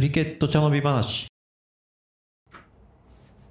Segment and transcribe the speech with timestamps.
[0.00, 1.26] クリケット茶飲み話。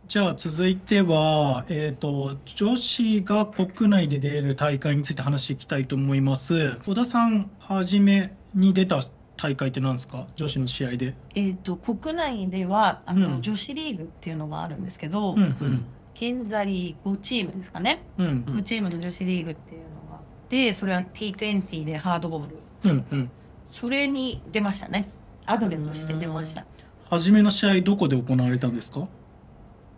[0.07, 6.75] じゃあ続いては、えっ、と、女子が国内で出る大会について話していきたいと思います。
[6.87, 9.03] 小田さん、初めに出た
[9.37, 10.25] 大会って何ですか？
[10.35, 11.13] 女子の試合で。
[11.35, 15.85] えっ、と国内ではあの、うん女子リーグっていうのがあるんですけど、うん、うん、
[16.15, 16.65] 現在
[17.05, 23.31] 5チームですかね、うん、5チームの女子リーグっていうのがあってそれは T20 でハードボールうん、うん。
[23.71, 25.11] それに出ましたね
[25.51, 26.63] アドレとして出ました。
[27.09, 29.07] 初めの試合どこで行われたんですか？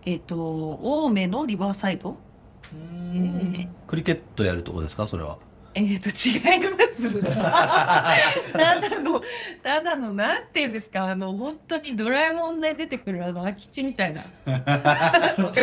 [0.06, 0.36] えっ、と
[0.82, 2.16] 青梅のリバーサイド。
[3.14, 5.06] えクリケットやるとこですか？
[5.06, 5.38] それは。
[5.74, 7.22] えっ、と違います。
[8.54, 9.22] ただの
[9.64, 11.04] ただのなんていうんですか？
[11.04, 14.22] あの本当にドラえもんで出てくるあの空き地みたいな。
[14.22, 15.62] わかります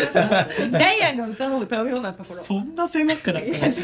[0.71, 2.41] ジャイアンが歌を歌うようなところ。
[2.41, 3.71] そんな狭くなくない？
[3.71, 3.83] 旅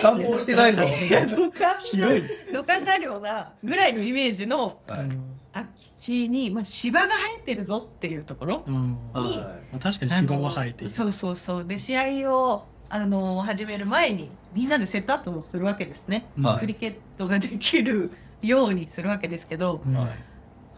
[0.00, 0.82] 館も置いてないぞ。
[1.28, 2.22] 土管広い。
[2.52, 5.08] 土管があるようなぐらいのイメージのはい
[5.52, 8.96] 空き地に、まあ、芝が生えてるぞっていうところうん。
[9.12, 10.92] まはあ確かに芝は生えている。
[10.92, 11.64] そうそうそう。
[11.64, 16.58] で試合をあの始める前にみんなでセットアップをするわけですね、はい。
[16.60, 18.10] クリケットができる
[18.42, 19.96] ようにするわけですけど、うんい。
[19.96, 20.08] はい。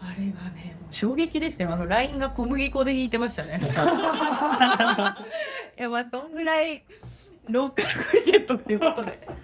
[0.00, 1.72] あれがねもう衝撃でしたよ。
[1.72, 3.60] あのラインが小麦粉で引いてましたね。
[5.78, 6.84] いやまあそんぐらい
[7.48, 9.26] ローカルクリケットっていうことで。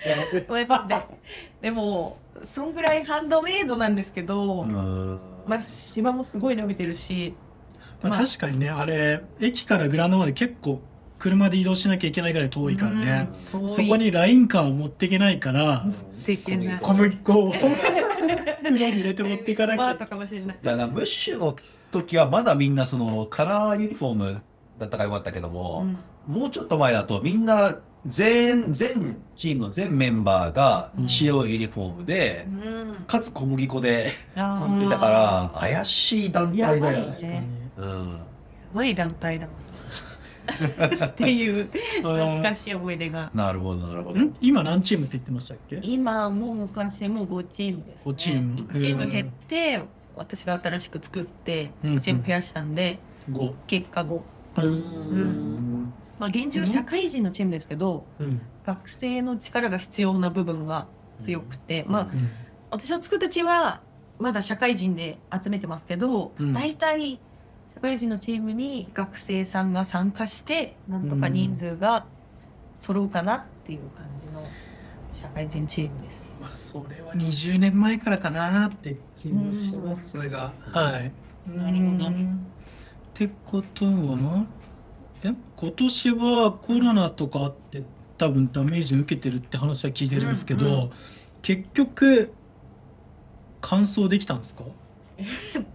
[0.68, 0.96] まあで
[1.60, 5.18] でもそんぐらいハンドメイドなんですけど、うん。
[5.46, 7.34] まあ芝もすごい伸びてるし
[8.02, 8.24] まあ、まあ。
[8.24, 10.80] 確かにね、あれ、駅からグラウンドまで結構
[11.18, 13.28] 車で移動しなきゃいけないぐらい遠いからね。
[13.54, 15.84] うんそこにラインカーを持っていけないから、
[16.26, 17.52] 小麦粉を
[18.62, 19.82] 裏に入れて持っていかなきゃ。
[19.82, 20.56] まあったかもしれない。
[20.62, 21.56] だからブッシュの
[21.92, 24.42] 時はまだみんなそのカラーユニフォーム
[24.78, 25.86] だったからよかったけども、
[26.26, 32.94] もうちょっと前だとみんな全、全チームの全メンバーが白いユニフォームで、うん。
[33.06, 34.42] かつ小麦粉で、だ
[34.98, 36.80] から怪しい団体だよ。
[36.80, 36.86] ね。
[36.86, 37.44] やばいね。
[37.76, 38.20] うん。
[38.72, 39.56] 悪い団体だもん。
[40.50, 43.30] っていう懐かしい思い出が。
[43.34, 44.20] なるほど、なるほど。
[44.20, 44.34] ん？
[44.40, 45.78] 今何チームって言ってましたっけ？
[45.82, 48.54] 今も昔も5チームです、ね、5チーム。
[48.56, 49.82] 1チーム減って
[50.16, 51.94] 私が新しく作ってうん。
[51.96, 52.98] 1チーム増やしたんで、
[53.30, 53.54] ?5。
[53.66, 54.20] 結果5
[54.56, 55.92] うん。
[56.20, 58.40] まあ現状社会人のチームですけどうん。
[58.64, 60.86] 学生の力が必要な部分が
[61.24, 62.08] 強くて、まあ
[62.70, 63.80] 私の作ったチームは
[64.18, 67.18] まだ社会人で集めてますけど、うん大体
[67.74, 72.04] 社会人のチームに学生さんが参加してなんとか人数が
[72.78, 74.44] 揃うかなっていう感じの
[75.12, 76.36] 社会人チームです。
[76.40, 80.52] まあ、それは20年前からかなって気もしますが。
[80.72, 81.12] はい。
[81.48, 82.12] 何もなっ
[83.14, 84.46] てことは、
[85.22, 87.84] え今年はコロナとかあって
[88.18, 90.90] 多分ダメージ受けてるって話は聞いてるんですけど、うんう
[91.42, 92.32] 結局
[93.62, 94.64] 完走できたんですか？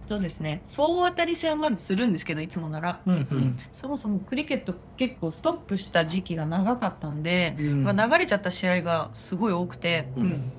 [0.08, 0.62] そうですね。
[0.70, 3.00] 総当たり戦はまずするんですけどいつもなら。
[3.06, 3.56] うんうん。
[3.72, 7.84] そもそもクリケット結構ストップした時期が長かったんで、うん。
[7.84, 10.52] まあ、流れちゃった試合がすごい多くて、うん。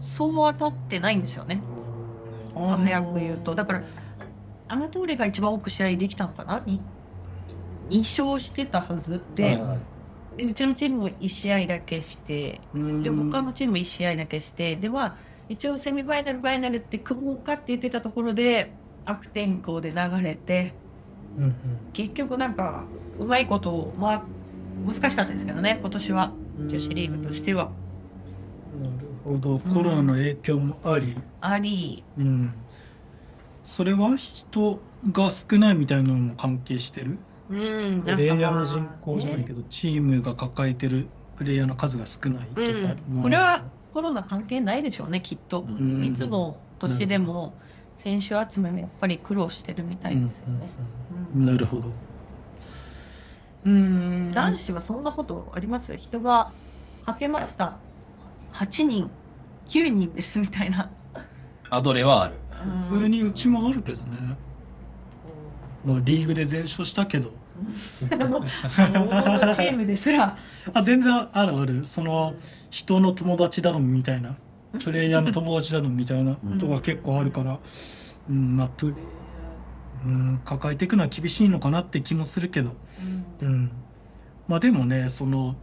[0.00, 1.60] そう当たってないんですよね。
[2.54, 3.54] 早く言うと。
[3.54, 3.82] だから、
[4.68, 6.62] アマトーレが一番多く試合できたのかな？
[7.90, 9.60] ?2 勝してたはずで、
[10.36, 13.02] でうちのチームも1試合だけして、うん。
[13.02, 15.16] で、他のチームも1試合だけして、では、
[15.48, 18.72] 一応セミファイナル、ファイナルって組もうかって言ってたところで、
[19.04, 20.72] 悪天候で流れて、
[21.36, 21.54] うんうん。
[21.92, 22.84] 結局なんか、
[23.18, 24.22] うまいことを、まあ、
[24.86, 26.32] 難しかったですけどね、今年は。
[26.66, 27.70] 女子リーグとしては。
[28.80, 28.92] なる
[29.24, 29.58] ほど。
[29.58, 32.52] コロナの影響もあり、あり、うん、
[33.62, 34.80] それは人
[35.10, 37.18] が少ないみたいなのも関係してる？
[37.50, 37.54] う
[37.96, 46.04] ん、プレイヤーの人口じゃないねけど、チームが抱えてるプレイヤーの数が少ないとか、うん、これはコロナ関係ないでしょうねきっと、ん。
[46.04, 47.54] いつの年でも
[47.96, 50.68] 選手集めもやっぱり苦労してるみたいですよね、
[51.34, 51.88] うんなるほど。
[53.64, 54.32] うん。
[54.32, 55.96] 男子はそんなことあります？
[55.96, 56.52] 人が
[57.04, 57.78] かけました。
[58.52, 59.10] 8人
[59.68, 60.90] 9人ですみたいな。
[61.68, 62.34] アドレはある。
[62.78, 64.36] 普通にうちもあるけどね、
[65.84, 67.32] もうリーグで全勝したけど
[68.08, 70.36] チームですら。
[70.72, 71.86] あ全然あるある。
[71.86, 72.34] その
[72.70, 74.36] 人の友達頼むみたいな。
[74.78, 77.58] プレイヤーの友達頼むみたいなことが結構あるから、
[78.28, 82.72] うんまあプレイヤー、うん、抱えていくのは厳しいのかなって気もするけど、
[83.42, 83.70] うん、
[84.46, 85.56] まあでもねその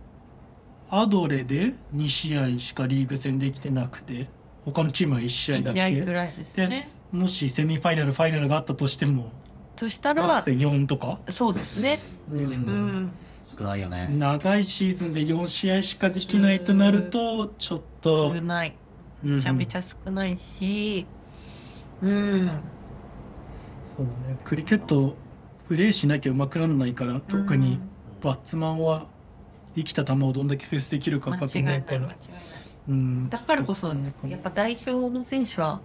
[0.89, 4.29] アドレで2試合しかリーグ戦できてなくて
[4.65, 6.89] 他のチームは1試合だ1試合けでね。
[7.11, 9.31] もしセミファイナルファイナルがあったとしても
[9.77, 11.99] としたら4とか、そうですね。
[12.31, 12.39] うん。
[12.39, 13.11] うん
[13.47, 14.09] 少ないよね。
[14.11, 18.75] 長いシーズンで4試合しかできないとなるとちょっと少ない。
[19.23, 21.07] めちゃめちゃ少ないし、
[22.01, 22.49] うん。
[23.83, 24.37] そうだね。
[24.43, 25.15] クリケット
[25.69, 27.79] プレーしなきゃうまくならないから特に
[28.21, 29.07] バッツマンは
[29.75, 32.15] 生きた球をどんだけフェースできるか間かと思うから。
[32.89, 33.29] うん。
[33.29, 33.87] だからこそ
[34.27, 35.79] やっぱ代表の選手は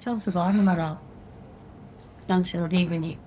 [0.00, 0.98] チャンスがあるなら
[2.28, 3.18] 男子のリーグに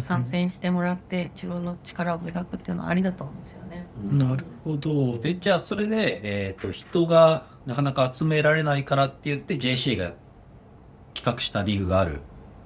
[0.00, 3.86] 参戦してもらって自分の力を磨くっていうのはありだと思うんですよね。
[4.04, 10.14] なるほどでじゃあそれで、えー、と人がなかなか集められないからって言って JC が
[11.12, 12.20] 企画したリーグがある。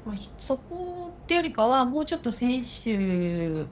[0.06, 3.66] まあ、そこってよりかはもうちょっと選手の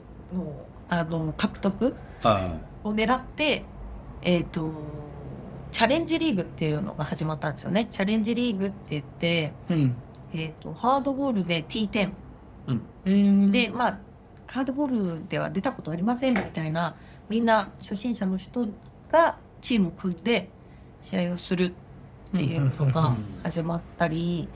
[0.89, 3.63] あの獲得はを狙って、
[4.23, 4.71] えっと
[5.71, 7.85] チャレンジリーグっていうのが始まったんですよね。
[7.85, 9.95] チャレンジリーグって言って、うん
[10.33, 12.11] えっとハードボールで T10
[13.05, 13.99] えーでまあ
[14.47, 16.95] ハードボールでは出たことありませんみたいな
[17.29, 18.67] みんな初心者の人
[19.11, 20.49] がチームを組んで
[21.01, 21.71] 試合をするっ
[22.35, 24.47] ていうのが始まったり、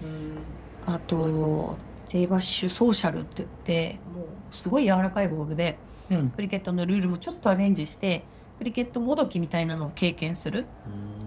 [0.85, 1.77] あと
[2.09, 5.77] J バッシュソーシャルって言ってもうすごい柔らかいボールで
[6.09, 6.29] うん。
[6.29, 8.23] クリケットのルールもちょっとアレンジして
[8.57, 10.65] クリケットもどきみたいなのを経験する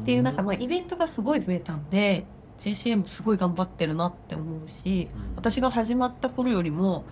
[0.02, 2.24] っていうなんかまあイベントがすごい増えたんで
[2.60, 7.04] JCA もすごい頑張ってるなって思うし私が始まった頃よりも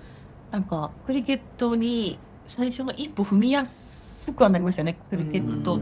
[0.51, 4.97] なんかクリケットに最初の一歩踏みやすくはなりましたよね。
[5.11, 5.81] クリケットっ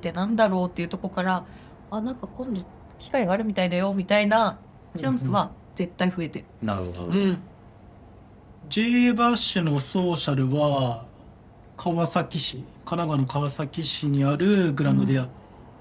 [0.00, 1.44] てなんだろうっていうところから
[1.90, 2.62] あなんか今度
[2.98, 4.58] 機会があるみたいだよみたいな
[4.96, 6.44] チャンスは絶対増えてる。
[6.62, 7.04] なるほど。
[7.06, 7.38] うん、
[8.68, 11.06] J バッシュのソーシャルは
[11.76, 15.28] 川崎市神奈川の川崎市にあるグラウンドでやっ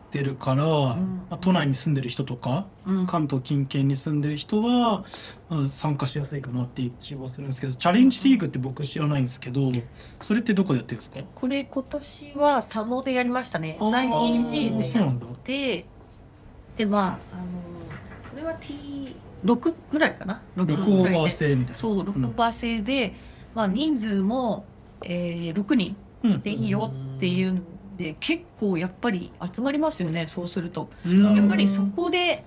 [0.09, 0.67] てるから、ん。
[0.67, 0.95] ま
[1.31, 3.05] あ、都内に住んでる人とか、うん。
[3.07, 5.03] 関東近県に住んでる人は、
[5.49, 9.71] まあ参加しやすいかなっていう気はするんですけどチャレンジリーグって僕知らないんですけど
[10.21, 11.19] それってどこでやってるんですか？
[11.35, 13.77] これ今年は佐野でやりましたね。
[13.79, 13.91] あー。
[13.91, 14.99] 最近で。
[14.99, 15.85] やって、
[16.77, 17.17] でまああの
[18.29, 18.57] それは
[19.45, 21.29] T6 ぐらいかな？6ぐオーバーらいで。
[21.29, 21.73] 制みたいな。
[21.75, 23.13] そう6バー制で、
[23.55, 24.65] まあ人数も、
[25.03, 26.41] えー、6人うん。
[26.41, 27.63] でいいよっていうん
[27.97, 30.25] で結構やっぱり集まりますよね。
[30.27, 30.89] そうすると。
[31.05, 32.45] うんやっぱりそこで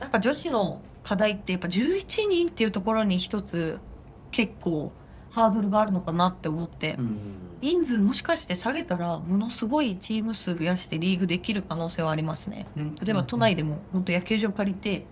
[0.00, 3.80] なんか女子の課題ってやっぱ11人っていうところに一つ
[4.30, 4.92] 結構
[5.30, 6.96] ハードルがあるのかなって思って。
[7.60, 12.66] 人数もしかして下げたらものすごいチーム数増やしてリーグできる可能性はありますね。
[12.76, 15.06] うん例えば都内でも本当野球場借りて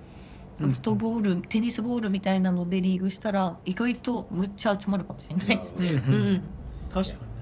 [0.57, 5.89] ソフトボール、テニスボールみたいなのでリーグしたら意外とむっちゃ集まるかもしれないですね。
[5.89, 6.43] うんうんうん
[6.93, 7.36] 確かにね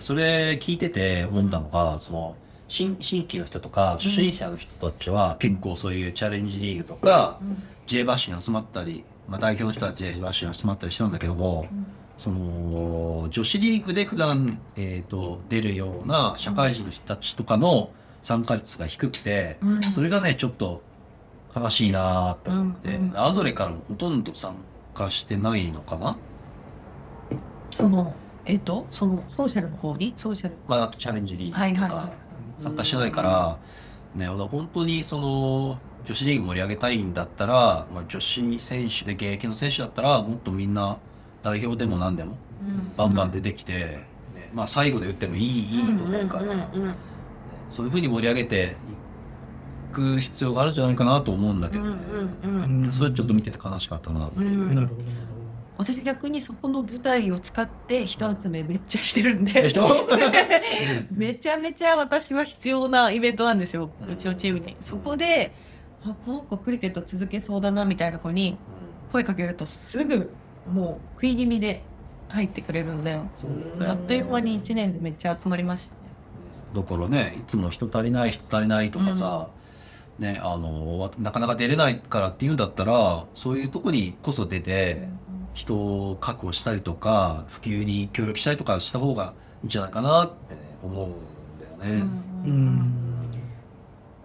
[0.00, 2.36] それ聞いてて思ったのが、その、
[2.68, 7.40] 新新規の人とか初心者の人たちは結構そういうチャレンジリーグとか、
[7.86, 11.66] J バッシュに集まったり、まあ、代表の人は J バッシュに集まったりしたんだけども、
[12.16, 17.90] その女子リーグで普段、えー、と出るような社会人の人たちとかの
[18.22, 19.82] 参加率が低くて、うん。
[19.82, 20.82] それがねちょっと
[21.56, 23.18] 悲しいなと思って、うんうん。
[23.18, 24.54] アドレからもほとんど参
[24.94, 26.16] 加してないのかな、
[27.70, 28.14] その
[28.50, 30.12] えっ、とそのソーシャルの方に？
[30.16, 30.56] ソーシャル。
[30.66, 32.10] まあ、あとチャレンジリーグとか、
[32.58, 33.58] 参加してないから、
[34.14, 40.98] ね、本当にその女子リーグ盛り上げたいんだったら、まあ、女子選手で現役の選手だったらもっとみんな
[41.42, 42.36] 代表でも何でも
[42.96, 43.72] バンバン出てきて、
[44.34, 46.68] ねまあ、最後で打ってもいいいいと思うから、
[47.68, 48.76] そういうふうに盛り上げて
[49.90, 52.92] いく必要があるんじゃないかなと思うんだけど、ね。
[52.92, 55.02] それちょっと見てて悲しかったなってなるほど
[55.80, 59.72] 私逆にそこの舞台を使って人集めめっちゃしてるんで。
[61.10, 63.88] めちゃめちゃ私は必要なイベントなんですよ。
[64.06, 64.76] うちのチームに。
[64.78, 65.54] そこで
[66.04, 68.58] あこの子クリケット続けそうだなみたいな子に
[69.10, 70.30] 声かけるとすぐ
[70.70, 71.82] もう食い気味で
[72.28, 73.50] 入ってくれるんでそう
[73.88, 76.82] あっという間に1年でめっちゃ集まりましたね。
[76.82, 79.48] だからねいつも人足りない人足りないとかさ、
[80.18, 85.08] ねあのわなかなか出れないからっていうんだったらそういうとこにこそ出て
[85.60, 92.02] 人を確保したりとか普及に協力したりとかした方がいいんじゃないかなって、ね、思うんだよね。
[92.44, 92.96] うん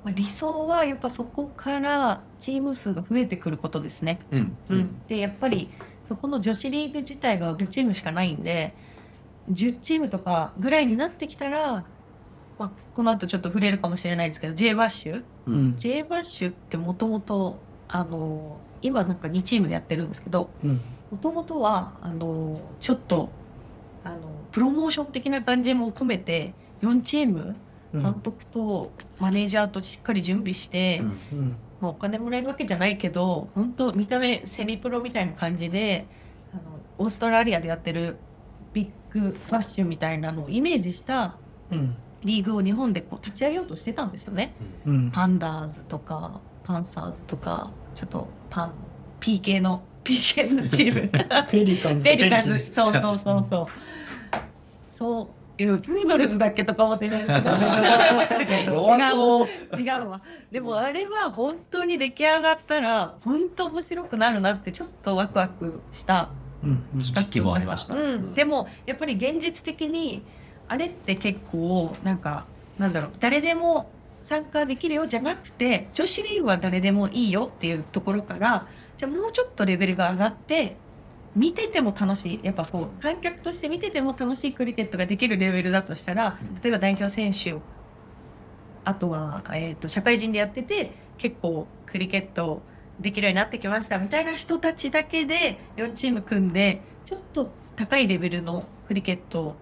[0.03, 4.19] まあ、理想はやっぱそこからチーム数が増えてくることですね。
[4.31, 4.57] うん。
[4.69, 5.69] うん、でやっぱり
[6.07, 8.73] そこの女子リーグ自体が5チームしかないんで
[9.51, 11.83] 10チームとかぐらいになってきたら、
[12.59, 15.23] まあ、この後ちょっと触れるかもしれないですけど J バッシュ。
[15.47, 15.67] ううん。
[15.69, 20.81] ん J バッシュってもともとあの今なんか2チームでやってるんですけどうん
[21.11, 23.29] もともとはあのちょっと
[24.03, 24.17] あの
[24.51, 27.55] プロモーション的な感じも込めて4チーム
[27.93, 28.03] うん。
[28.03, 31.55] 監督とマネージャーとしっかり準備して、うんうん。
[31.81, 36.05] もうお金もらえるわけじゃないけど本当見た目セミプロみたいな感じで
[36.53, 36.61] あの
[36.97, 38.17] オーストラリアでやってる
[38.73, 41.37] ビッグバッシュみたいなのをイメージした
[41.71, 41.95] うん。
[42.23, 44.55] リーグを日本でこう立ち上げようとしてたんですよね。
[44.85, 45.11] うん。
[45.11, 48.73] パンダーズとかパンサーズとかちょっとパン
[49.19, 51.09] PK の PK のチーム。
[51.49, 52.05] ペリカンズ。
[52.05, 52.59] ペリカンズ。
[52.59, 53.67] そうそうそうそう。
[54.89, 55.27] そう。
[55.57, 57.17] いやプードルスだっけとか思ってね。
[57.17, 57.25] 違う
[59.81, 60.21] 違うわ。
[60.51, 66.29] でもあれは本当に出来上がったら本当面白くなるなってちょっとワクワクした。
[66.63, 67.03] うん。
[67.03, 67.95] さっきもありました。
[67.95, 70.23] うん、でもやっぱり現実的に
[70.67, 72.45] あれって結構なんか
[72.77, 73.11] なんだろう。
[73.19, 73.89] 誰でも
[74.21, 80.77] 参加できるよじゃなくて女子リーグは誰でもいいよっていうところからじゃあもうちょっとレベルが上がって
[81.35, 87.55] 見てても楽しいやっぱこう観客として見てても楽しいクリケットができるレベルだとしたら例えば代表選手
[88.85, 92.61] あとは、えー、と社会人でやってて結構クリケット
[92.99, 99.55] できるようになってきましたみたいな人たちだけで4チーム組んでちょっと高いレベルのクリケット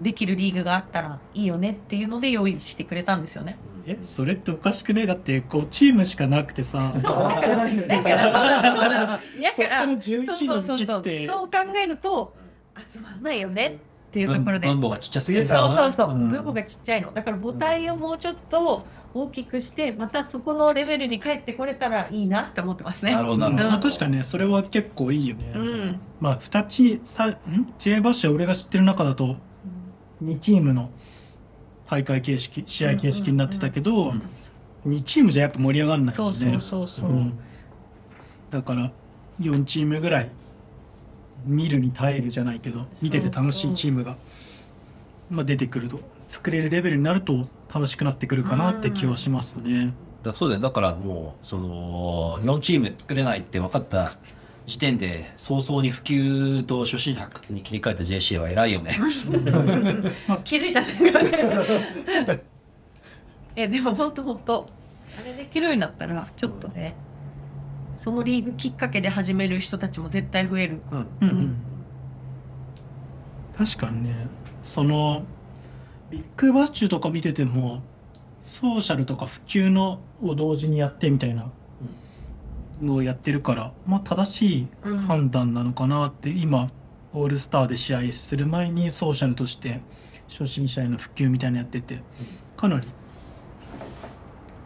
[0.00, 3.56] できるリーグがあったらいいよねっていうので用意してくれたんですよね。
[3.90, 5.06] えそれっておかしくね？
[5.06, 6.92] だってこうチームしかなくてさ。
[6.94, 9.20] そうだからだから
[9.54, 11.26] そっから11人そうそうそう切って。
[11.28, 12.34] そう考えると
[12.92, 13.78] 集まんないよね
[14.08, 14.68] っていうところで。
[14.68, 15.68] 分母がちっちゃすぎそうるから。
[15.68, 16.28] なそうそう、ん。
[16.30, 17.12] 分母がちっちゃいの。
[17.12, 23.14] だから母体をもうちょっと大きくしてまたそこのレベルに帰ってこれたらいいなって思ってますね。
[23.14, 23.68] なるほどなるほど。
[23.70, 27.38] まあ確かにねそれは結構いいよね、うん、まあ2チーさん
[27.78, 29.36] ？J バッシュは俺が知ってる中だと
[30.22, 30.90] 2チームの
[31.88, 34.22] 大会形式試合形式になってたけど、うん
[34.86, 37.10] 2チームじゃやっぱ盛り上がんないそうそうそうそう。
[37.10, 37.38] うん。
[38.50, 38.92] だから
[39.40, 40.30] 4チームぐらい
[41.44, 44.16] 見るに耐えるじゃないけど見てて楽しいチームが、
[45.30, 49.92] まあ、出てくると作れるレベルになると楽しくなってくるかなって気はしますね。
[50.22, 54.12] だそうだよだからもうその4チーム作れないって分かった
[54.68, 58.94] 時点で早々に普及と初心者発掘に切り替えた JC は偉いよね。
[60.44, 62.42] 気づいたね。
[63.56, 64.68] えでも本当本当
[65.22, 66.94] あれできるようになったらちょっとね
[67.96, 70.82] そのリーグきっかけで始める人たちも絶対増える。
[70.92, 71.56] うんうんうん
[73.56, 74.28] 確かにね
[74.62, 75.24] その
[76.10, 77.82] ビッグバッシュとか見てても
[78.42, 81.52] ソーシャルとか普及のを同時にやってみたいなの
[82.86, 84.68] をやってるからまあ正しい
[85.06, 86.68] 判断なのかなって今
[87.12, 89.80] オールスターで試合する前にソーシャルとして
[90.28, 92.00] 初心者への普及みたいなのやってて
[92.56, 92.88] かなり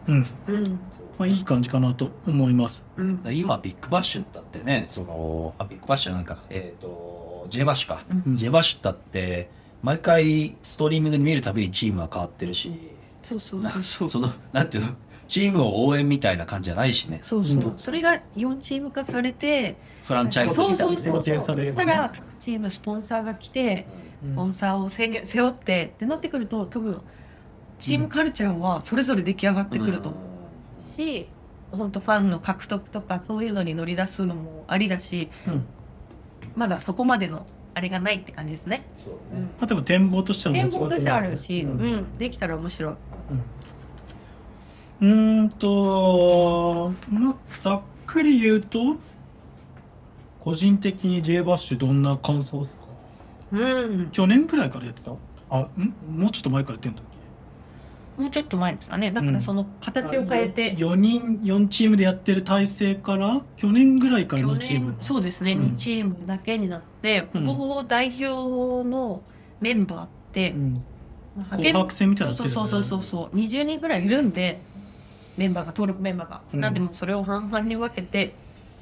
[0.07, 0.25] うん。
[0.47, 0.79] うん。
[1.17, 2.85] まあいい感じかなと思います。
[2.97, 3.21] うん。
[3.31, 6.43] 今ビッグバッシュだってねそのあビッグバッシュなんか。
[6.49, 8.37] えっ、と J バッシュか、うん。
[8.37, 9.49] J バッシュだって
[9.81, 12.71] 毎回ストリーミングで見るたびにチームは変わってるし。
[13.21, 14.09] そうそうなそうそう。
[14.09, 14.89] そのなんていうの？
[15.33, 17.17] チームを応援みたいな感じじゃないしね。
[17.23, 17.73] そうそう、うん。
[17.75, 20.53] それが4チーム化されてフランチャイズ。
[20.53, 23.87] そうそうそそしたら各チームスポンサーが来て
[24.23, 27.01] スポンサーを背負背負ってってなってくると多分
[27.79, 30.09] チームカルチャーはそれぞれ出来上がってくると。
[30.09, 31.27] 思うし、
[31.71, 35.65] 本当ファンの獲得とかそういうのに乗り出すのもありだしうん。
[36.55, 38.85] まだそこまでのあれがないって感じですね。
[39.03, 41.95] そううんまあでも展望としては展望としてあるし、ううん。
[41.95, 42.93] ん、できたら面白い。
[42.93, 48.97] うーんと、まあ、ざっくり言うと、
[50.39, 52.83] 個人的に J バッシュどんな感想ですか？
[53.51, 55.11] うん、去年くらいからやってた？
[55.49, 55.93] あ、ん？
[56.19, 57.03] もうちょっと前からやってんだっ
[58.15, 59.11] もうちょっと前ですかね。
[59.11, 59.33] だかうん。
[59.33, 64.97] らそのけ形を変えて、4人、4チームでやってる体制から、去年ぐらいから去のチーム年。
[65.01, 65.65] そうですね、うん。
[65.69, 67.45] 2チームだけになって、うん。
[67.47, 69.23] ほぼほぼ代表の
[69.61, 70.83] メンバーって、うん。
[71.35, 73.35] 派紅白戦みたいになってるそうそうそうそうそう。
[73.35, 74.61] 20人ぐらいいるんで
[75.37, 76.59] メンバーが登録メンバーが、うん。
[76.59, 78.33] なんでもそれを半々に分けて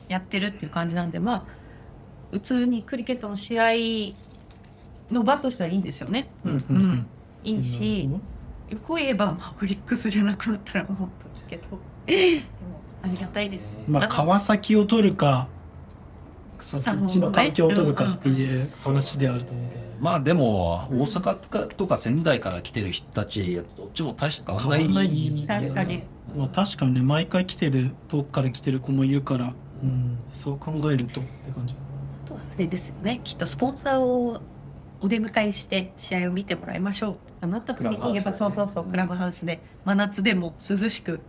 [0.08, 1.44] やってるっていう感じなんでまあ
[2.32, 4.14] 普通にクリケットの試合
[5.12, 6.30] の場としてはいいんですよね。
[6.46, 7.08] うんうんうん。
[7.44, 8.22] いいしうん
[8.72, 11.08] よく言えば、まあ、オリックスじゃなくなったらもっと
[11.50, 11.64] けど。
[12.06, 13.66] でもありがたいです。
[13.88, 15.48] まあ、川崎を取るか、
[16.58, 19.82] そさっちの環境を取るかっていう話であると思うけど。
[20.00, 25.46] まあでも大阪とか仙台から来てる人たちどっちも大して変わらない。
[25.48, 26.04] 確かに
[26.36, 31.76] まあ、確かにね毎回来てる遠くから来てる子もいるから、うん、そう考えるとって感じ。
[32.26, 33.20] あとはあれですよね。
[33.24, 34.42] きっとスポンサーを
[35.02, 41.20] お出迎えして試合を見てもらいましょうとなった時にやっぱそうそうそうクラブハウスで真夏でも涼しく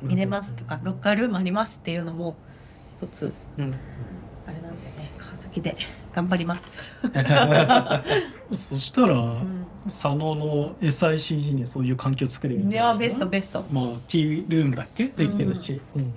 [0.00, 2.36] 見れますとかロッカールームありますっていうのも
[2.96, 3.74] 一つうん。
[4.46, 5.76] あれなんでね川崎で
[6.14, 6.78] 頑張ります。
[8.52, 9.57] そしたら、うん
[9.88, 13.64] 佐野の SICG にそういう環境作れるんいじゃないやベストベスト。
[13.72, 15.06] まあティールームだっけ？
[15.08, 16.12] できてるし、うん。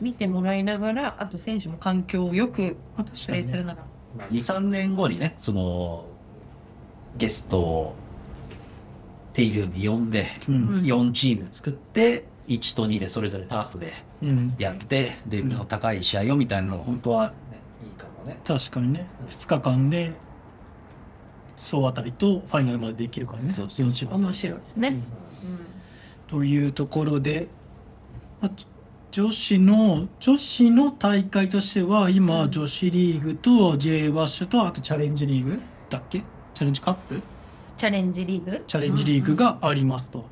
[0.00, 3.84] 見てもらいながらあと選手も環境をよくプレーするなら、
[4.30, 6.06] 23年後にねその
[7.16, 7.94] ゲストを
[9.34, 10.54] テイルに呼んでうん。
[10.54, 14.54] うん4チーム作って1と2でそれぞれターフでうん。
[14.58, 17.34] やって、レベルの高い試合をみたいなのが本当は、ね、
[17.84, 18.38] いいかもね。
[18.44, 19.06] 確かにね。
[19.28, 20.12] 2日間で
[21.60, 23.52] 総当たりとファイナルまでできるからね。
[23.52, 24.88] そうそう4チーム面白いですね。
[24.88, 24.98] うん。
[26.26, 27.48] というところで、
[28.40, 28.52] まあ
[29.10, 36.20] 女子の女子の大会としては今女子リーグと J ワッシュとあとチャレンジリーグだっけ？
[36.54, 37.20] チャレンジカップ？
[37.76, 38.62] チャレンジリーグ？
[38.66, 40.26] チャレンジリーグがありますと。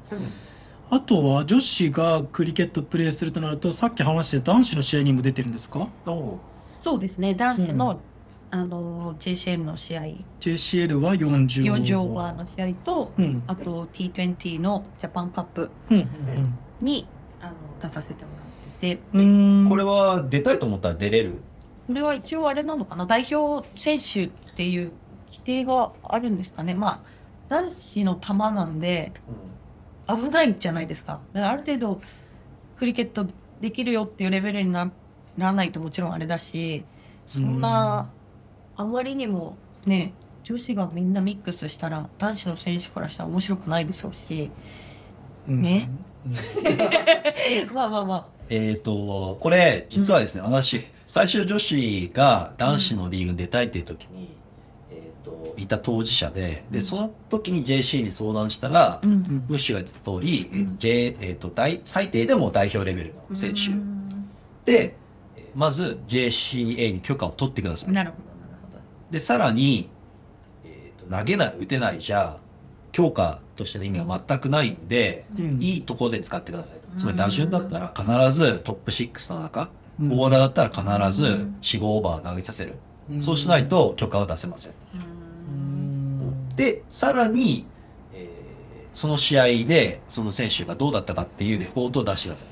[0.90, 5.88] あとは女子がクリケットプレーするとなるとさっき話してた男子の試合にも出てるんですか？
[6.78, 7.34] そうですね。
[7.34, 8.00] 男子の、
[8.50, 10.02] あの JCL の試合。
[10.40, 13.42] JCL は40 40オーバーの試合と、うん。
[13.46, 16.08] あと T20 のジャパンカップうん
[16.80, 17.06] に
[17.40, 17.52] あの
[17.82, 19.02] 出させてもらってて。
[19.68, 21.34] これは出たいと思ったら出れる？
[21.86, 23.06] これは一応あれなのかな？
[23.06, 24.92] 代表選手っていう
[25.28, 26.74] 規定があるんですかね？
[26.74, 27.00] まあ
[27.48, 29.12] 男子の球なんで
[30.06, 31.20] 危ないじゃないですか。
[31.34, 32.00] ある程度
[32.78, 33.26] クリケット
[33.60, 34.90] できるよっていうレベルにな
[35.36, 36.84] ならないともちろんあれだし
[37.26, 38.08] そんな
[38.78, 44.50] あまりにもね女子がみんなミックスしたら男子の選手からしたら面白くないでしょうし
[45.46, 45.90] ね？
[47.74, 48.26] まあまあまあ。
[48.50, 54.36] えっ、と、これ、実はですね、私、最初女子が男子のリーグに出たいっていう時に、
[54.90, 59.44] えっ、と、いた当事者で、で、その時に JC に相談したら、うん。
[59.46, 63.70] ブッシュが言った通り、J、えっ、と、大、最低でも代表レベルの選手。
[63.70, 64.28] うん。
[64.64, 64.94] で、
[65.36, 67.92] えーまず JCA に許可を取ってください。
[67.92, 68.27] なるほど
[69.10, 69.88] で、さらに、
[70.64, 72.38] えーと投げない、打てないじゃ、
[72.92, 76.98] 強化としての意味は全くないんで、うんいいところで使ってくださいと。
[76.98, 80.68] つまり打順だったら必ずトップ6の中、うんオーラーだったら
[81.08, 82.74] 必ず4、5オーバー投げさせる。
[83.20, 84.72] そうしないと許可は出せません。
[85.50, 87.66] うんで、さらに、
[88.14, 88.28] えー
[88.94, 92.44] その試合で、その選手がどうだったかっていうレポートを出してくださ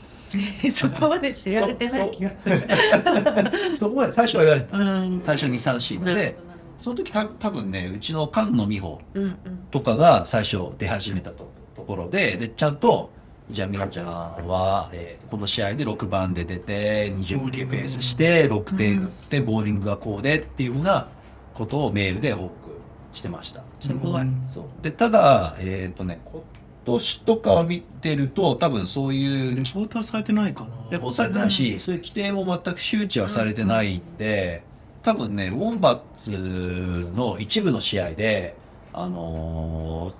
[0.68, 0.70] い。
[0.72, 3.76] そこまで知られてない気がする。
[3.76, 4.78] そこまで最初は言われてた。
[4.78, 6.36] うん最初2、3シーズンで、
[6.78, 9.36] その時た多分ね、うちの菅野美穂うんうん
[9.70, 13.10] とかが最初出始めたとところで、で、ちゃんと、
[13.50, 14.06] じゃあ、みなちゃん
[14.48, 21.08] は、えーこの試合で6番で出て、20球ペースして、6点打って、ボーリングがこうでっていうふうな
[21.52, 22.80] ことをメールで報告
[23.12, 23.62] してました。
[23.80, 24.22] すごい。
[24.48, 24.64] そう。
[24.82, 26.42] で、ただ、えっ、とね、今
[26.84, 34.62] 年とかを見てると、多分そういうレポートはされてないかなやっぱ抑えてないし、そういう規定も全く周知はされてないんで、
[35.06, 38.56] 多分ね、ウォンバッツの一部の試合で、
[38.92, 40.14] あのー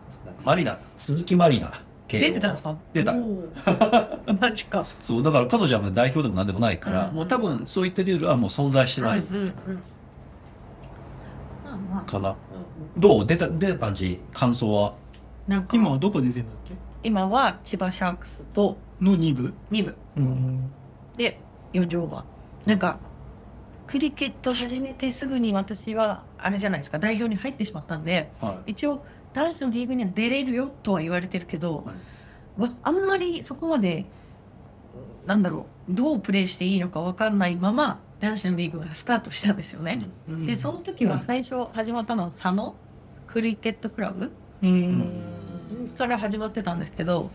[0.44, 3.12] マリナ、鈴木マリナ系出てたんですか出た
[4.40, 4.84] マジか。
[4.84, 7.16] そう、だから彼女はもう代表でも何でもないから、うん。
[7.16, 9.52] もう多分そういったルールはもう存在してないうんうんうん。
[11.64, 12.36] まあまあ、かな。
[12.96, 13.26] どう？
[13.26, 14.20] 出た、出た感じ？
[14.32, 14.94] 感想は？
[15.48, 15.68] なんか。
[15.76, 16.74] 今はどこ出てんだっけ？
[17.02, 19.96] 今は千葉シャークスとの2部？2部。
[20.16, 20.70] うん。
[21.16, 21.40] で
[21.72, 22.24] 4乗馬。
[22.66, 22.98] なんか、
[23.86, 31.92] クリケット始めてすぐに私は、あれじゃないですか、代表に入ってしまったんで、は一応男子のリーグには出れるよとは言われてるけど、は
[32.58, 32.62] い。
[32.62, 34.06] わあんまりそこまで
[35.26, 39.98] なんだろうどうプレーしていいのか分かんないまま男子のリーグがスタートしたんですよね。
[40.46, 42.74] でその時は最初始まったのは佐野
[43.26, 45.22] クリケットクラブうん。
[45.98, 47.30] から始まってたんですけど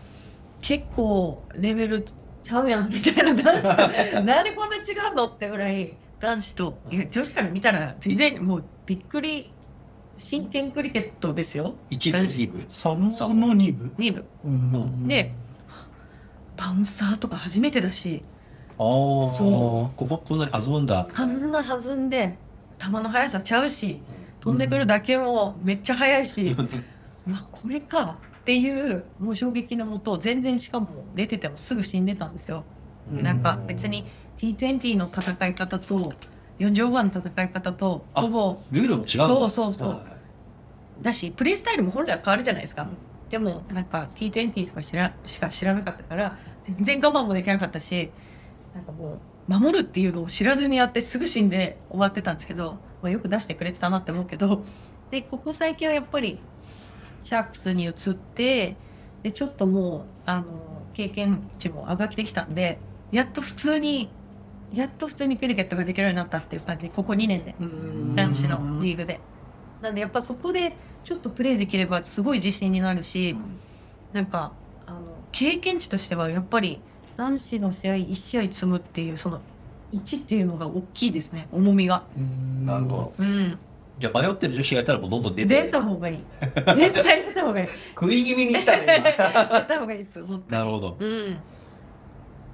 [0.60, 2.04] 結構レベル
[2.42, 4.80] ちゃうやんみたいな男子 なんでこんな違
[5.12, 9.50] うのってぐらい男子といや女子から見たら全然もうびっくり
[10.18, 11.74] 真剣クリケットですよ。
[11.90, 12.60] 一部、二部。
[12.60, 13.10] 佐野の
[13.56, 13.86] 2部。
[13.98, 14.24] 2部。
[14.44, 15.08] うん。
[15.08, 15.34] で
[16.56, 18.22] バウンサーとか初めてだし。
[18.78, 21.08] ああ、そここ、こんなに弾んだ。
[21.12, 22.38] あんな弾んで
[22.78, 24.00] 球の速さちゃうし
[24.40, 26.56] 飛んでくる打球もめっちゃ速いし、
[27.26, 32.62] うわこれかっていうもう衝撃のもと全然しかも出ててもすぐ死んでたんですよ。
[33.10, 34.04] なんか別に
[34.38, 36.12] T20 の戦い方と
[36.58, 38.58] 4乗馬の戦い方とあほぼ。
[38.70, 39.08] ルールも違う。
[39.08, 39.88] そうそうそう。
[39.90, 40.12] はい
[41.00, 42.86] だしプレースタイルも本来は変わるじゃないですか。
[43.28, 48.10] でもなんか T20 とか知らしか知らなかったから全然我慢もできなかったし
[48.74, 49.18] なんかも
[49.48, 54.64] う守るっていうのを知らずにやってすぐ死んで終わってたんですけど、まあ、よく出してくれてたなって思うけど。
[55.10, 56.38] でここ最近はやっぱり
[57.22, 58.76] シャークスに移って
[59.22, 60.46] でちょっともうあの
[60.94, 62.78] 経験値も上がってきたんで
[63.10, 64.08] やっと普通に
[64.72, 67.54] やっと普通にクリケットができるようになったっていう感じここ2年で
[68.14, 69.20] 男子のリーグで。
[69.80, 73.36] なんでやっぱそこでちょっとプレーできればすごい自信になるし、
[74.12, 74.52] なんか
[74.86, 75.00] あの
[75.32, 76.80] 経験値としてはやっぱり
[77.16, 79.40] 男子の試合1試合積むっていうその
[79.92, 82.04] 1っていうのが大きいですね重みが。
[82.64, 83.14] なるほど。
[83.18, 83.58] うん、
[83.98, 85.62] じゃあ迷ってる女子がいたらもうどんどん出て。
[85.62, 86.18] 出た方がいい。
[86.40, 87.68] 絶対出た方がいい。
[87.94, 90.18] 食い気味に来たね、 出た方がいいです。
[90.48, 90.96] なるほど。
[90.98, 91.36] うん。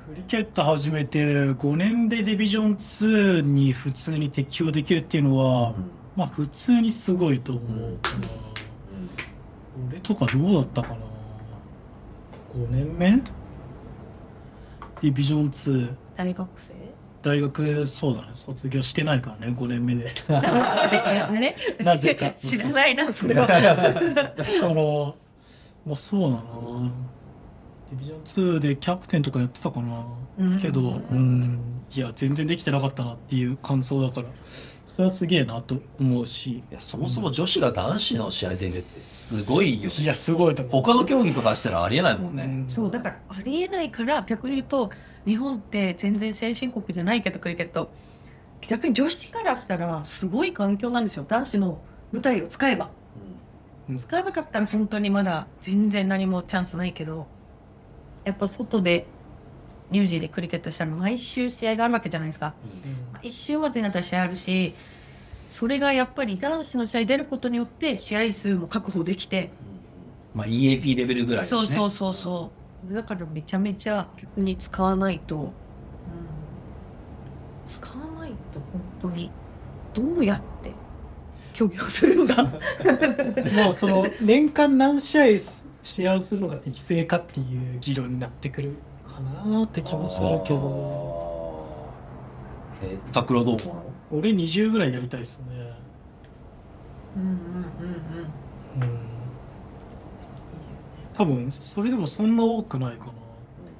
[0.08, 5.74] クリケット始めて5年でディビジョン2に普通に適応できるっていうのは、
[6.16, 8.28] まあ普通にすごいと思うかな。
[9.90, 10.96] 俺とかどうだったかな
[12.54, 13.10] ?5 年目？
[15.02, 15.94] ディビジョン2。
[16.16, 16.72] 大学生？
[17.20, 18.28] 大学、そうだね。
[18.32, 20.06] 卒業してないからね、5年目で。
[21.84, 23.44] なぜか知らないな、それは。
[23.46, 24.74] だから、
[25.84, 26.90] まあそうだな。
[27.90, 30.04] ディビジョン2でキャプテンとかやってたかな。
[30.38, 34.28] うんけど、うん、いや、全然できてなかったなっていう感想だから、
[34.98, 36.50] それはすげえなと思うし。
[36.50, 39.90] いや、そもそも女子が男子の試合出るってすごいよ。
[39.98, 40.54] いや、すごい。
[40.54, 42.44] 他の競技とかしたらありえないもんね。
[42.44, 44.90] うんそう、だからありえないから、逆に言うと、
[45.24, 47.90] 日本って全然先進国じゃないけど、クリケット。
[48.60, 51.24] 逆に女子からしたら、すごい環境なんですよ。
[51.28, 51.80] 男子の
[52.12, 52.90] 舞台を使えば。
[53.88, 57.26] うん使わなかったら本当にまだ全然何もチャンスないけど、
[58.28, 59.06] やっぱ外で、
[59.90, 62.54] ニュージーでクリケットしたら毎週試合があるわけじゃないですか。
[63.22, 64.74] 一週末になったら試合あるし、
[65.48, 69.50] それがやっぱり男子の試合出ることによって試合数も確保できて、
[70.34, 71.62] まあ EAP レベルぐらいですね。
[71.62, 72.50] そうそうそうそ
[72.86, 72.94] う。
[72.94, 75.50] だからめちゃめちゃ逆に使わないと、うん、
[77.66, 79.30] 使わないと本当に
[79.94, 80.72] どうやって
[81.54, 82.44] 競技をするんだ。
[82.44, 85.24] もうその年間何試合
[85.88, 91.88] 試合をするのが適正かっていう議論になってくるかなって気もするけど。
[92.82, 93.66] えー、タクロどう思う？
[93.66, 93.82] の
[94.20, 95.46] 俺20ぐらいやりたいですね。
[97.16, 97.36] うんうんう
[98.80, 98.98] んうん。
[101.14, 103.14] 多分それでもそんな多くないかなっ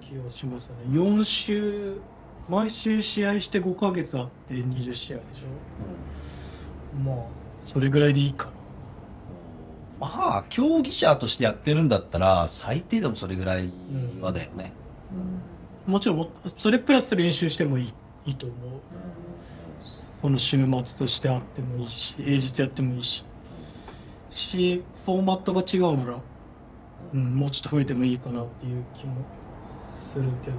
[0.00, 0.76] て気がしますね。
[0.90, 2.00] 4週
[2.48, 5.46] 毎週試合して5ヶ月あって20試合でしょ。
[7.04, 7.16] まあ
[7.60, 8.52] それぐらいでいいかな
[10.00, 13.70] まあ、競技者としてやってるんだったら、最低でもそれぐらい
[14.20, 14.72] はだよね。
[15.86, 17.92] もちろんもそれプラス練習してもいい
[18.26, 18.58] いいと思う。
[19.80, 23.24] その週末としてあってもいいし平日やってもいいし。
[24.30, 26.20] しフォーマットが違うなら、
[27.14, 29.24] うん、もうちょっと増えてもいいかなっていう気も
[29.74, 30.56] するけど。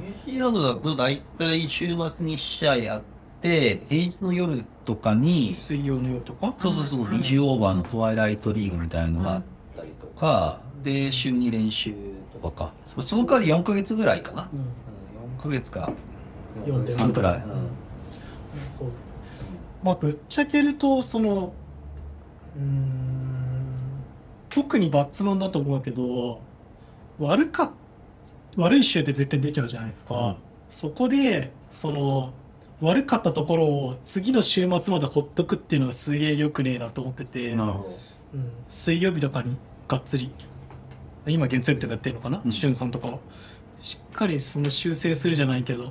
[0.00, 6.54] ニュージーランドだと大体週末に試合やって、平日の夜とかに、水曜の夜とか？
[6.58, 9.42] そうそうそう、うん20オーバーのトワイライトリーグみたいなのがあっ
[9.76, 11.94] たりとか、で、週に練習
[12.32, 12.74] とかか。
[12.84, 14.48] そその代わり4ヶ月ぐらいかな。
[14.52, 14.60] うん。
[15.38, 15.90] 4ヶ月か。
[16.66, 17.44] 四で3くらい。
[19.82, 21.52] まあぶっちゃけるとその
[22.56, 24.02] うーん
[24.48, 26.40] 特にバッツマンだと思うけど
[27.20, 27.72] 悪か
[28.56, 30.36] 悪い週で絶対出ちゃうじゃないですか、うん。
[30.68, 32.32] そこでその
[32.80, 37.98] 悪かったところを次の週末までほっとくっていうのがすげえよくねえなと思ってて、なるほど。
[38.34, 38.50] うん。
[38.68, 39.56] 水曜日とかに
[39.88, 40.32] がっつり。
[41.26, 42.52] 今月曜日とかやってるのかな、うん。
[42.52, 43.18] しゅんさんとかは。
[43.80, 45.90] しっかりその修正するじゃないけど、うん。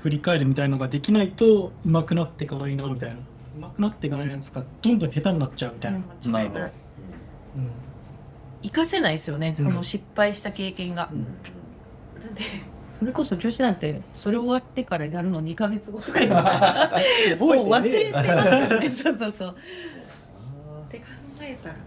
[0.00, 3.16] 振り返るみたいのができないと上手くなっていかないなみたいな。
[3.58, 6.72] 上手くなっていかないやつがどんどん下手になっちゃうみたいな、うん間違いない。
[8.62, 11.10] 活かせないですよね、その失敗した経験が。
[12.22, 12.42] だって
[13.00, 16.26] それこそ女子なんてそれ終わってからやるの2ヶ月後とかに。
[16.28, 16.38] もう
[17.70, 18.92] 忘れてますよね。
[18.92, 19.56] そうそうそう。
[20.86, 21.04] って考
[21.40, 21.80] えたらね。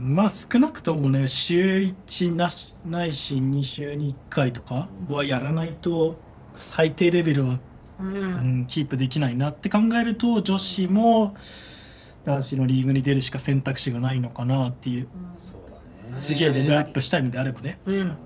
[0.00, 0.16] うん。
[0.16, 6.16] まあ少なくともね週1なしないし2週に1回とかはやらないと
[6.54, 7.60] 最低レベルは
[8.00, 8.06] うん。
[8.08, 8.18] う
[8.62, 11.36] ん、キープできないなって考えると女子も
[12.24, 15.06] 男子のリーグに出るしか選択肢がないのかなっていう。
[15.36, 15.76] そうだ
[16.10, 16.20] ね。
[16.20, 17.78] すげえレベルアップしたいのであればね。
[17.86, 18.25] うん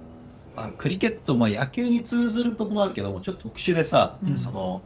[0.56, 4.38] まあ、クリケット、まあ、野球に通ずるところもあるけども、ちょっと特殊でさ、うん。
[4.38, 4.82] その、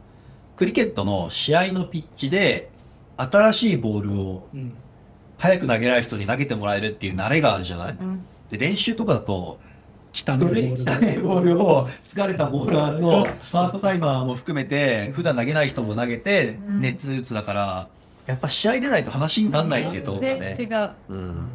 [0.55, 2.69] クリケットの試合のピッチで、
[3.17, 4.73] 新しいボールをうん。
[5.37, 7.97] 早く投げられる人に投げてもらえるっていう慣れがあるじゃない？
[7.99, 8.25] うん。
[8.49, 9.59] で、練習とかだと、
[10.13, 11.09] 汚いボール。
[11.09, 16.81] 汚いボールを、疲れたボーラーのスタートタイマーも含めて、普段投げない人も投げて、うん。
[16.81, 17.87] 熱打つだから、
[18.27, 20.89] やっぱ試合出ないと話にならないっていうところが全然違ね。
[21.09, 21.13] う。
[21.13, 21.47] うん。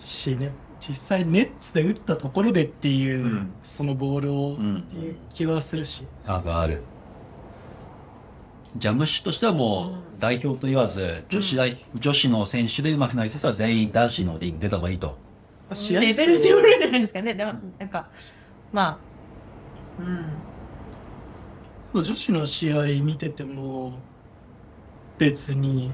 [0.00, 3.52] しね実際ネッツで打ったところでっていう、うん。
[3.62, 4.78] そのボールをうん。
[4.78, 6.82] っていう気はするし、あがある。
[8.76, 15.18] じゃあ、ムッシュとしてはもう、代表と言わず、女子代、女子の選手で上手くない人は全員男子のリーグ出た方がいいと。
[15.72, 17.34] 試合数レベル上じゃないですかね。
[17.34, 18.08] でもなんか
[18.72, 18.98] まあ。
[21.94, 22.02] うん。
[22.02, 23.94] 女子の試合見てても
[25.18, 25.92] 別に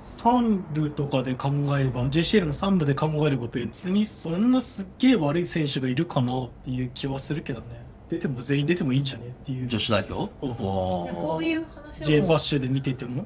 [0.00, 7.84] 3部とかで考えれば JCL の3部で考えれば別にそんなすっげえ悪い選手がいるかなっていう気はするけどね。
[8.08, 9.66] 出ても全員出てもいいんじゃねっていう。
[9.66, 10.30] 女子代表？
[10.40, 13.24] そういう話 J もバッシュで見てても、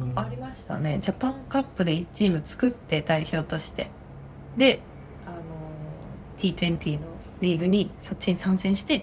[0.00, 0.18] うん。
[0.18, 0.98] ありましたね。
[1.00, 3.90] ジャパンカップで1チーム作って代表として。
[4.56, 4.80] で
[5.26, 5.36] あの
[6.38, 7.06] T20 の
[7.40, 9.02] リーグにそっちに参戦してっ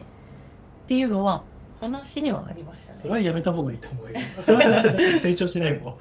[0.87, 1.43] ていうのは
[1.79, 2.99] 話にはありましたね。
[2.99, 4.19] それはやめた方がいいと思うよ。
[5.19, 5.95] 成長しないもん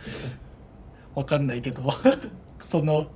[1.15, 1.83] わかんないけど。
[2.59, 3.09] その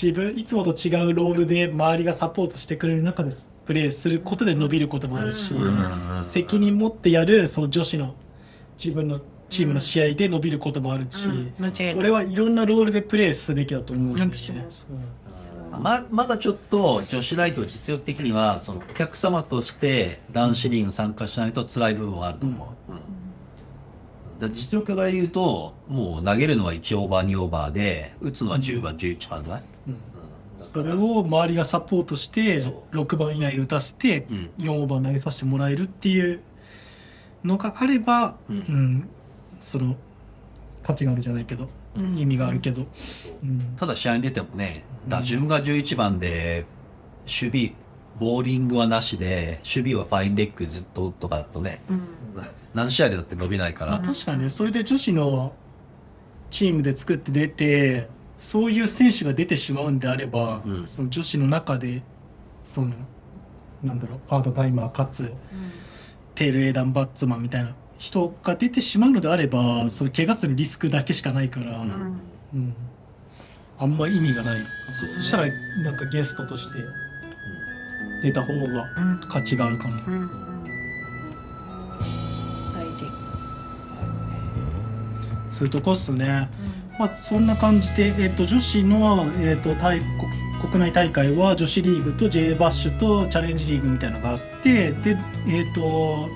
[0.00, 3.30] 自分いつもと違うロールで周りがサポートしてくれる中で
[3.64, 6.24] プレーすることで伸びることもあるし、うん。
[6.24, 8.14] 責任持ってやるその女子の
[8.76, 11.28] 自分のチームの試合で伸びることもあるし、
[11.96, 14.66] 俺はいろんなロールでプレーすべきだと思うんですよね。
[15.80, 22.92] ままだちょっと女子代表実力的にはそのお客様として男子リーグに参加しないと辛い部分はあると思う。
[22.92, 23.23] うん
[24.50, 29.62] 実力から言うともう投げるのは1オーバー2オーバーで打つのは10番11番だね。
[29.88, 29.96] うん。
[30.56, 32.96] それを周りがサポートしてそう。
[32.96, 34.50] 6番以内打たせてうん。
[34.58, 36.40] 4オーバー投げさせてもらえるっていう
[37.44, 38.58] のがあれば、ううん。
[38.58, 39.08] ん
[39.60, 39.96] その
[40.82, 42.18] 価値があるじゃないけど、うん。
[42.18, 42.86] 意味があるけど、
[43.42, 43.74] うん。
[43.76, 46.66] ただ試合に出てもね打順が11番で
[47.26, 47.83] 守備
[48.18, 52.00] ボーリングはなしで守備はファインレッグずっととかだとねうん。
[52.74, 53.92] 何試合でだって伸びないから。
[53.92, 55.52] まあ確かにねそれで女子の
[56.50, 60.86] チームで作って出てそういう選手が出てしまうんであれば、うん。
[60.86, 62.02] その女子の中で
[62.62, 62.92] その
[63.82, 65.32] なんだろうパートタイマーかつ
[66.34, 72.20] テールエーダンバッツマンみたいな人が出てしまうのであればそれ怪我するリスクだけしかないから、うん。
[72.54, 72.74] うん。
[73.78, 74.60] あんま意味がない。
[74.92, 75.46] そそしたら
[75.82, 76.78] なんかゲストとして
[78.24, 80.02] 出た方がうん価値があるかな。
[80.06, 80.30] うんうん
[82.74, 83.06] 大事。
[85.50, 86.48] そういうとこっすね。
[86.98, 96.30] まあ、そんな感じで、えっと女子の、えっと大国国内大会は女子リーグと J バッシュとチャレンジリーグみたいなのがあってで、えっと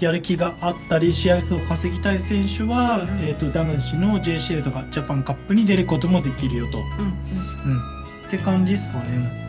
[0.00, 9.47] やる気があったり試合数を稼ぎたい選手は、えっと男子の JCL とかジャパンカップに出ることもできるよと、うんうんうん、って感じですかね。